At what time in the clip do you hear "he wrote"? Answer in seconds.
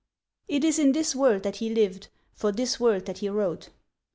3.19-3.69